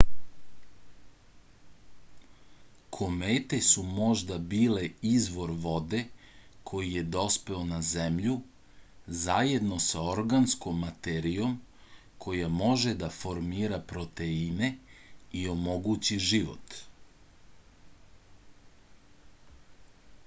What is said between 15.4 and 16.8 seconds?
i omogući život